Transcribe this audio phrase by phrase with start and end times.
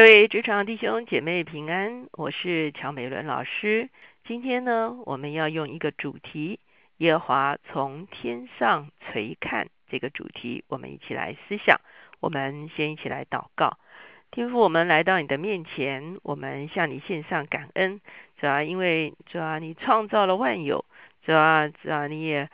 [0.00, 3.90] 各位职场弟兄姐妹平安，我是乔美伦老师。
[4.24, 6.58] 今天呢，我们要用一个主题——
[6.96, 11.78] 耶华从天上垂看这个主题，我们一起来思想。
[12.18, 13.76] 我们先一起来祷告，
[14.30, 18.00] 天父，我们来到你的面前，我们向你献上感恩，
[18.38, 20.82] 主要因为主要你创造了万有，
[21.26, 22.48] 主要主要你也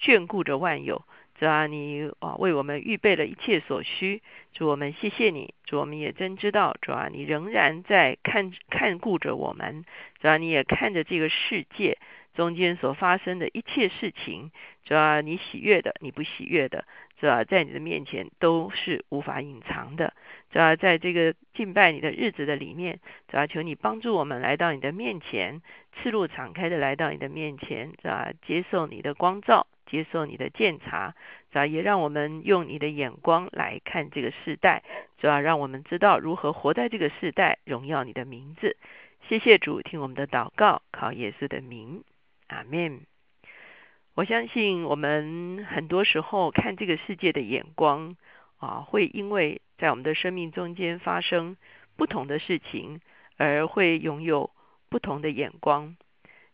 [0.00, 1.04] 眷顾着万有。
[1.38, 9.84] 主啊，你啊为我们预备了一切所需，主我们谢谢你，主我们也真知道，主啊你仍然在看看顾着我们，
[10.20, 11.98] 主啊你也看着这个世界
[12.34, 14.50] 中间所发生的一切事情，
[14.84, 16.84] 主啊你喜悦的，你不喜悦的，
[17.18, 20.14] 主要在你的面前都是无法隐藏的，
[20.50, 25.60] 主要在这个敬拜你的日子的里面，主要求你帮助我们来到你的面前，
[25.94, 29.66] 赤露敞开的来到你的面前，主啊接受你的光照。
[29.90, 31.14] 接受你的鉴察，
[31.50, 34.82] 主要也让我们用你的眼光来看这个世代，
[35.16, 38.76] 主要让我们知道如何活在这个世代，荣耀你的名字。
[39.30, 42.04] 谢谢主，听我们的祷告，靠耶稣的名，
[42.48, 43.00] 阿门。
[44.18, 48.16] 我相信我们很多时候看这个世界的眼光
[48.56, 51.56] 啊，会因为在我们的生命中间发生
[51.96, 53.00] 不同的事情，
[53.36, 54.50] 而会拥有
[54.88, 55.94] 不同的眼光。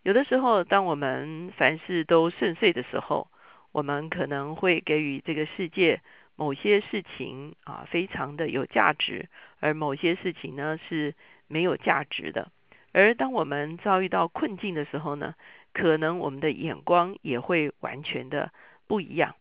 [0.02, 3.28] 有的时候，当我们凡事都顺遂的时候，
[3.72, 6.02] 我们可能会给予这个世界
[6.36, 11.14] 某些事情啊非常的有价值，而某些事情呢是
[11.48, 12.50] 没有价值的。
[12.92, 15.34] 而当我们遭遇到困境的时候呢，
[15.74, 18.50] 可能我们的眼光也会完全的
[18.86, 19.34] 不一样。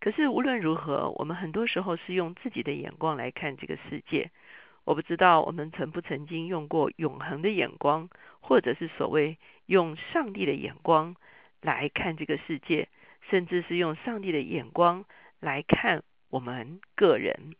[0.00, 4.30] 可是无论如何，我们很多时候是用自己的眼光来看这个世界。
[4.84, 8.08] 我不知道我们曾不曾经用过永恒的眼光，
[8.40, 11.14] 或者是所谓用上帝的眼光
[11.60, 12.88] 来看这个世界，
[13.28, 15.04] 甚至是用上帝的眼光
[15.40, 17.54] 来看我们个人。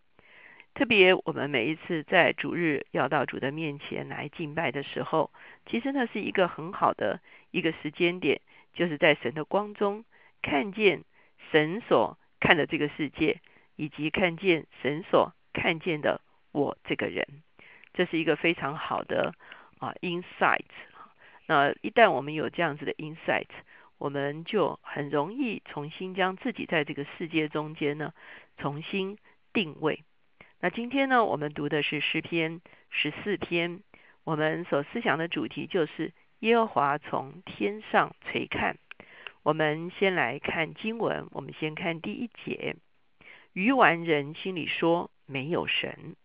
[0.76, 5.30] 特别我们每一次在主日要到主的面前来敬拜的时候，
[5.64, 7.18] 其实那是一个很好的
[7.50, 8.42] 一个时间点，
[8.74, 10.04] 就是在神的光中
[10.42, 11.02] 看见
[11.50, 13.40] 神所看的这个世界，
[13.76, 16.20] 以及看见神所看见的。
[16.52, 17.26] 我这个人，
[17.94, 19.34] 这是一个非常好的
[19.78, 20.60] 啊 insight。
[21.46, 23.48] 那一旦我们有这样子的 insight，
[23.96, 28.12] 我们就很容易重新将自己在这个世界中间呢
[28.58, 29.16] 重新
[29.54, 30.04] 定位。
[30.60, 33.80] 那今天呢，我们读的是诗篇十四篇，
[34.24, 38.78] 我们所思想的主题就是耶和华从天上垂看。
[39.42, 42.74] 我们先来看经文，我们先看第一节：
[43.52, 46.16] 愚顽人心里说没有神。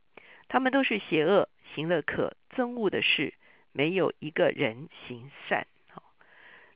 [0.48, 3.34] 他们都是邪恶，行了可憎恶的事，
[3.74, 5.68] 没有一个人行善。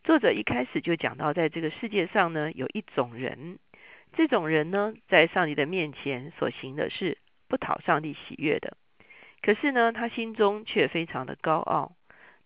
[0.04, 3.58] 作者一开始就讲到，在这个世界上呢，有一种人，
[4.14, 8.78] 这种人呢，在上帝的面前所行的是不讨上帝喜悦的。
[9.42, 11.96] 可是呢，他心中却非常的高傲，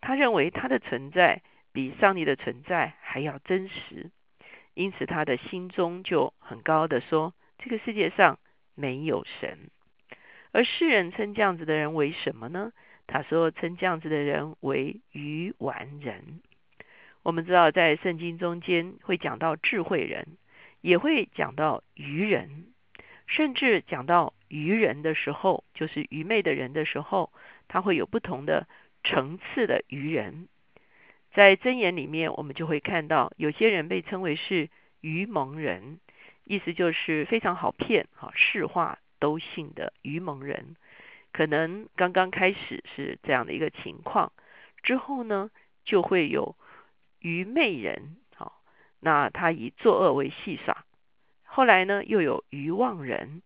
[0.01, 4.11] 他认为他的存在比上帝的存在还要真实，
[4.73, 8.39] 因此他的心中就很高的说：这个世界上
[8.75, 9.69] 没有神。
[10.51, 12.71] 而世人称这样子的人为什么呢？
[13.07, 16.41] 他说称这样子的人为愚顽人。
[17.23, 20.37] 我们知道在圣经中间会讲到智慧人，
[20.81, 22.67] 也会讲到愚人，
[23.27, 27.31] 甚至讲到愚人的时候，就是愚昧的人的时候，
[27.67, 28.67] 他会有不同的
[29.03, 30.49] 层次的愚人。
[31.33, 34.69] 在箴言里面，我们就会看到有些人被称为是
[35.01, 35.99] 愚蒙人，
[36.43, 38.99] 意思就是非常好骗，哈，市话。
[39.21, 40.77] 都信的愚蒙人，
[41.33, 44.31] 可能刚刚开始是这样的一个情况，
[44.81, 45.51] 之后呢
[45.83, 46.55] 就会有
[47.19, 48.61] 愚昧人，好，
[49.01, 50.85] 那他以作恶为戏耍，
[51.43, 53.41] 后来呢又有愚妄人，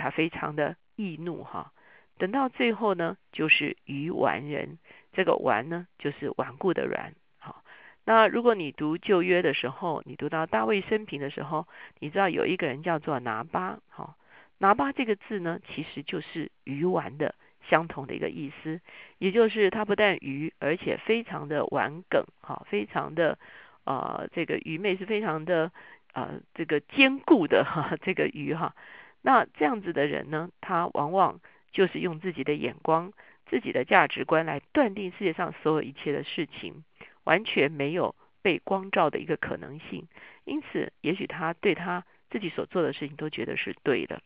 [0.00, 1.72] 他非常的易怒哈，
[2.18, 4.78] 等到最后呢就是愚顽人，
[5.12, 7.62] 这个顽呢就是顽固的软，好，
[8.04, 11.68] 那如果你读旧约的时候，你读到大卫生平的时候，
[11.98, 14.16] 你知道有一个人叫做拿巴，好。
[14.62, 17.34] 拿巴这个字呢，其实就是愚顽的
[17.70, 18.78] 相同的一个意思，
[19.16, 23.38] 也就是他不但愚，而且非常的顽梗，哈，非常的
[23.84, 25.72] 呃这个愚昧是非常的
[26.12, 28.74] 呃这个坚固的哈，这个愚哈。
[29.22, 31.40] 那这样子的人呢，他往往
[31.72, 33.12] 就是用自己的眼光、
[33.46, 36.84] 自己的价值观来断定世界上所有一切的事情，
[37.24, 40.08] 完全没有被光照的一个可能性。
[40.44, 44.22] 因此，也许他对他自己所做的事情都觉得是对的。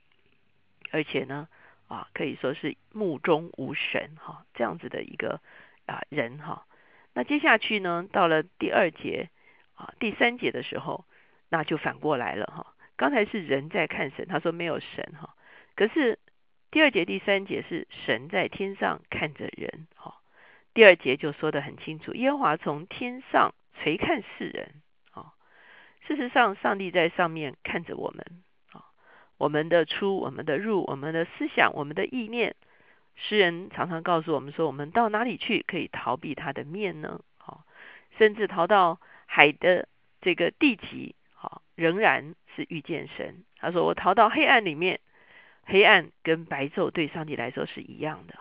[0.92, 1.48] 而且呢，
[1.88, 5.40] 啊，可以说是目中无神哈，这样子的一个
[5.86, 6.66] 啊人哈。
[7.14, 9.28] 那接下去呢，到了第二节
[9.74, 11.04] 啊，第三节的时候，
[11.48, 12.73] 那就反过来了哈。
[12.96, 15.34] 刚才是人在看神，他说没有神哈。
[15.76, 16.18] 可是
[16.70, 20.16] 第二节、第三节是神在天上看着人，哈。
[20.72, 24.74] 第二节就说的很清楚，耶和华从天上垂看世人，
[25.12, 25.32] 啊。
[26.06, 28.42] 事实上，上帝在上面看着我们，
[28.72, 28.84] 啊，
[29.38, 32.56] 我们的出、我们的入、我们的思想、我们的意念。
[33.16, 37.20] 诗人常常告诉我们说，我们到哪里去可以逃避他的面呢？
[37.38, 37.64] 好，
[38.18, 39.88] 甚至逃到海的
[40.20, 43.44] 这个地极，好，仍然是遇见神。
[43.56, 45.00] 他说：“我逃到黑暗里面，
[45.64, 48.34] 黑暗跟白昼对上帝来说是一样的。”，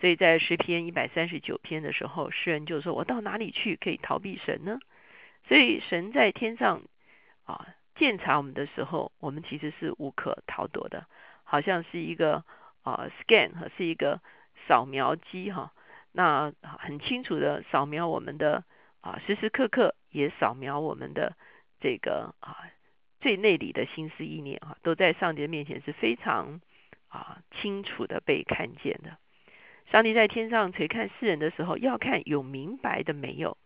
[0.00, 4.78] 所以在诗篇一百三十九篇的时候，诗人就说：“我到哪里去可以逃避神呢？”
[5.48, 6.82] 所以神在天上
[7.44, 11.06] 啊监察我们的时候，我们其实是无可逃躲的，
[11.44, 12.44] 好像是一个。
[12.84, 14.20] 啊，scan 哈是一个
[14.68, 15.72] 扫描机哈，
[16.12, 18.62] 那很清楚的扫描我们的
[19.00, 21.34] 啊，时时刻刻也扫描我们的
[21.80, 22.68] 这个啊
[23.24, 26.60] 最内里的心思意念啊，都在上帝面前是非常
[27.08, 29.16] 啊清楚的被看见的。
[29.90, 33.56] 上帝在天上垂看世人的时候，要看有明白的没有，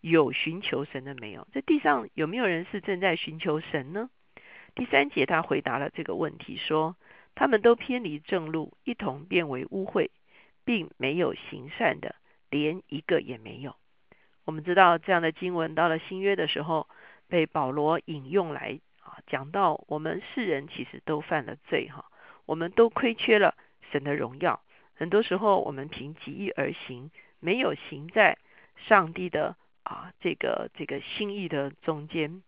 [0.00, 4.08] 有寻求神的没有，在地上有没有人是正在寻求神呢？
[4.76, 6.94] 第三节他回答了这个问题说。
[7.34, 10.10] 他们都偏离正路，一同变为污秽，
[10.64, 12.16] 并没有行善的，
[12.50, 13.76] 连一个也没有。
[14.44, 16.88] 我们知道这样的经文到了新约的时候，
[17.28, 18.80] 被保罗引用来
[19.26, 22.04] 讲到我们世人其实都犯了罪哈，
[22.46, 23.54] 我们都亏缺了
[23.90, 24.60] 神的荣耀。
[24.94, 27.10] 很多时候我们凭己意而行，
[27.40, 28.38] 没有行在
[28.76, 32.42] 上帝的啊这个这个心意的中间。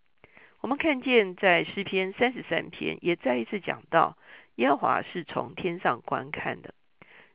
[0.60, 4.16] 我们看见在诗篇三十三篇也再一次讲到。
[4.56, 6.74] 耶和华是从天上观看的。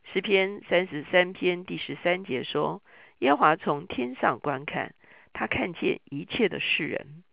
[0.03, 2.83] 诗篇三十三篇第十三节说
[3.17, 4.93] ：“耶和华从天上观看，
[5.33, 7.23] 他看见一切的世人，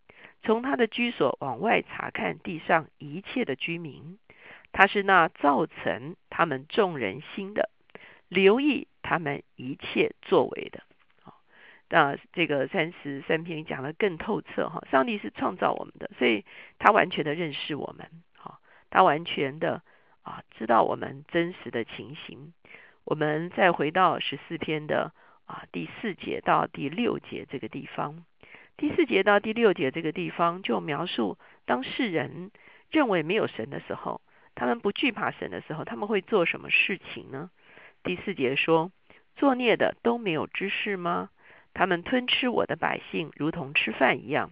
[0.42, 4.18] 从他的居所往外查看地上一切的居民。
[4.72, 7.68] 他是那造成他们众人心的，
[8.28, 10.82] 留意他们一切作为的。”
[11.90, 16.46] 那这个三十三篇讲的更透彻哈，上帝是创造我们的，所以
[16.78, 18.08] 他完全的认识我们。
[18.88, 19.82] 他完全的
[20.22, 22.54] 啊知道我们真实的情形。
[23.04, 25.12] 我们再回到十四篇的
[25.44, 28.24] 啊第四节到第六节这个地方，
[28.82, 32.50] 第四节到第六节这个地方就描述当事人
[32.90, 34.20] 认为没有神的时候，
[34.56, 37.49] 他们不惧怕神的时候，他们会做什么事情呢？
[38.02, 38.90] 第四节说：
[39.37, 41.31] 作孽的都没有知识吗？
[41.73, 44.50] 他们吞吃我的百姓，如同吃饭一样，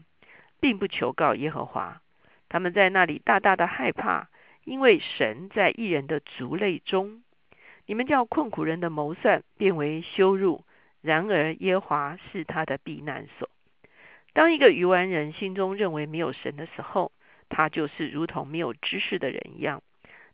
[0.60, 2.00] 并不求告耶和华。
[2.48, 4.28] 他们在那里大大的害怕，
[4.62, 7.24] 因为神在异人的族类中。
[7.84, 10.64] 你们叫困苦人的谋算变为羞辱，
[11.00, 13.50] 然而耶华是他的避难所。
[14.32, 17.12] 当一个愚顽人心中认为没有神的时候，
[17.48, 19.82] 他就是如同没有知识的人一样。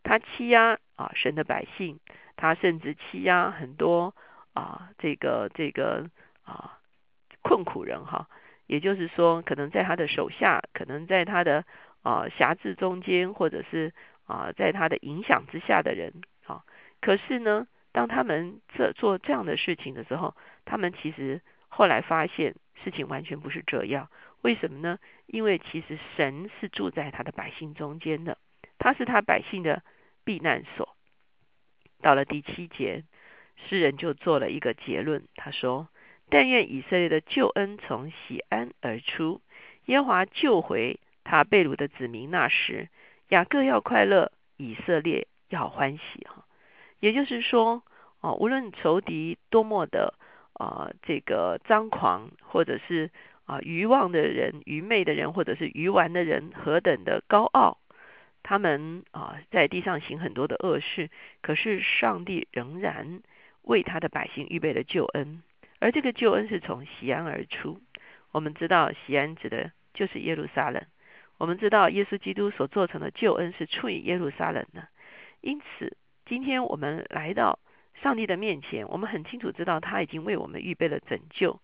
[0.02, 1.98] 他欺压啊神的百姓，
[2.36, 4.14] 他甚至欺压很多
[4.54, 6.08] 啊这个这个
[6.44, 6.78] 啊
[7.42, 8.28] 困苦人哈。
[8.66, 11.64] 也就是说，可能在他的手下，可能在他的。
[12.02, 13.92] 啊，辖制中间，或者是
[14.26, 16.12] 啊，在他的影响之下的人，
[16.46, 16.62] 啊，
[17.00, 21.40] 可是呢，当他们这做这样的事情的时候，他们其实
[21.76, 24.08] 后来发现事情完全不是这样。
[24.40, 24.98] 为什么呢？
[25.26, 28.38] 因为其实神是住在他的百姓中间的，
[28.78, 29.82] 他是他百姓的
[30.24, 30.96] 避难所。
[32.00, 33.04] 到了第七节，
[33.56, 35.88] 诗人就做了一个结论，他说
[36.30, 39.42] ：“但愿以色列的救恩从喜安而出，
[39.84, 42.88] 耶和华救回。”他贝鲁的子民那时，
[43.28, 46.46] 雅各要快乐，以色列要欢喜哈。
[47.00, 47.82] 也就是说，
[48.20, 50.14] 哦，无论仇敌多么的
[50.58, 53.10] 啊，这个张狂，或者是
[53.44, 57.78] 啊愚妄的人、愚昧的人，或者是愚顽的人，何等的高傲，
[58.42, 61.10] 他们啊在地上行很多的恶事，
[61.42, 63.20] 可是上帝仍然
[63.62, 65.42] 为他的百姓预备了救恩，
[65.78, 67.80] 而这个救恩是从西安而出。
[68.32, 70.82] 我们知道，西安指的就是耶路撒冷。
[71.38, 74.88] 我们知道耶稣基督所做成的救恩是出于耶路撒冷的，
[75.42, 77.58] 因此今天我们来到
[78.02, 81.60] 上帝的面前，我们很清楚知道他已经为我们预备了拯救，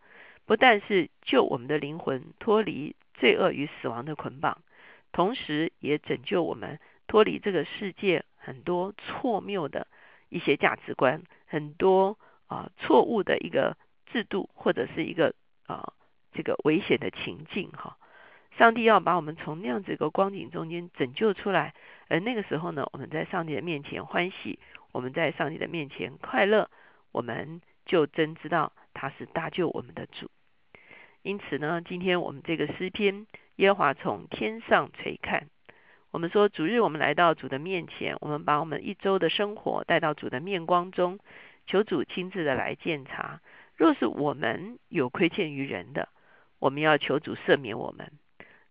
[0.46, 4.62] 不但是救我们的灵魂脱离罪恶与死亡的捆绑，
[5.12, 9.86] 同时也拯救我们脱离这个世界很多错谬的
[10.28, 15.34] 一些价值观，很多啊错误的一个制度或者是一个
[15.66, 15.92] 啊
[16.32, 17.98] 这个危险的情境哈。
[18.58, 21.74] 上帝要把我们从那样子一个光景中间拯救出来，
[22.08, 24.58] 而那个时候呢，我们在上帝的面前欢喜，
[24.92, 26.70] 我们在上帝的面前快乐，
[27.12, 30.30] 我们就真知道他是搭救我们的主。
[31.22, 35.48] 因此呢，今天我们这个诗篇，耶和华从天上垂看，
[36.10, 41.18] 我们说主日我们来到主的面前，我们把我们一周的生活带到主的面光中，
[41.66, 43.40] 求主亲自的来鉴察。
[43.76, 46.08] 若是我们有亏欠于人的，
[46.58, 48.06] 我们要求主赦免我们；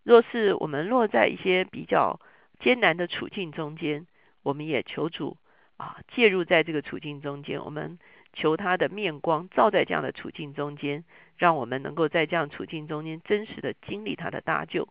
[0.03, 2.20] 若是我们落在一些比较
[2.60, 4.08] 艰难的处境中间，
[4.43, 5.38] 我们也求主
[5.77, 7.63] 啊介入在这个处境中间。
[7.63, 8.00] 我们
[8.34, 11.03] 求他的面光照在这样的处境中间，
[11.38, 14.88] 让我们能够在这样处境中间真实的经历他的搭救。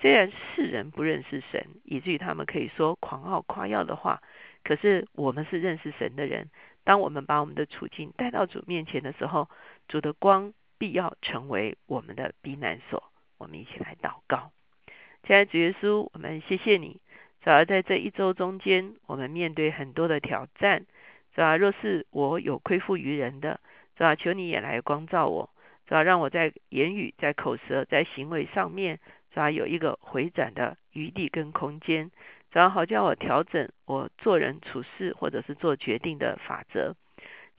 [0.00, 4.22] 虽然世人不认识神，以至于他们可以说狂傲夸耀的话，
[4.64, 6.50] 可是我们是认识神的人。
[6.84, 9.48] 当我们把我们的处境带到主面前的时候，
[9.88, 13.02] 主的光必要成为我们的避难所。
[13.38, 14.50] 我们一起来祷告，
[15.24, 17.00] 亲爱的主耶稣，我们谢谢你。
[17.42, 20.84] 主要在这一周中间，我们面对很多的挑战。
[21.34, 23.60] 主要若是我有亏负于人的，
[23.96, 25.48] 主要求你也来光照我。
[25.86, 28.98] 主要让我在言语、在口舌、在行为上面。
[29.32, 32.10] 主要有一个回转的余地跟空间，
[32.50, 36.96] 主要好叫我调整我做人处事或者是做决定的法则。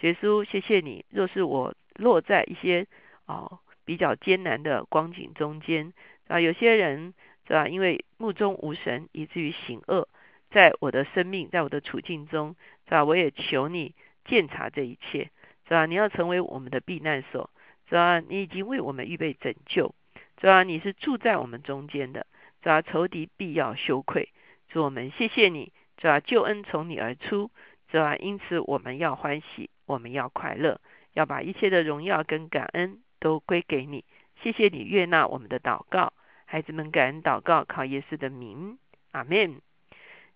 [0.01, 1.05] 耶稣，谢谢你。
[1.09, 2.85] 若是我落在一些
[3.27, 3.59] 哦
[3.89, 5.93] 比较艰难的光景中间
[6.27, 7.15] 啊，有些人
[7.47, 7.67] 是吧？
[7.67, 10.07] 因为目中无神，以至于行恶，
[10.51, 12.55] 在我的生命，在我的处境中，
[12.85, 13.03] 是吧？
[13.03, 15.31] 我也求你鉴察这一切，
[15.67, 15.87] 是吧？
[15.87, 17.49] 你要成为我们的避难所，
[17.89, 18.19] 是吧？
[18.19, 19.95] 你已经为我们预备拯救。
[20.39, 22.27] 是吧，你是住在我们中间的，
[22.61, 24.29] 是吧，仇敌必要羞愧。
[24.69, 27.49] 主我们谢谢你，是吧，救恩从你而出，
[27.91, 30.79] 是吧，因此我们要欢喜，我们要快乐，
[31.13, 34.05] 要把一切的荣耀跟感恩都归给你。
[34.41, 36.13] 谢谢你悦纳我们的祷告，
[36.45, 38.77] 孩子们感恩祷告，靠耶稣的名，
[39.11, 39.61] 阿门。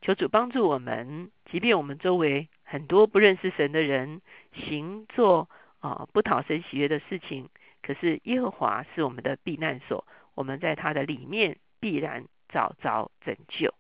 [0.02, 4.22] 求主帮助我们，即便我们周围很多不认识神的人，
[4.52, 5.50] 行做
[5.80, 7.50] 啊不讨神喜悦的事情。
[7.82, 13.74] 可是耶和华是我们的避难所，我们在他的里面必然找着拯救。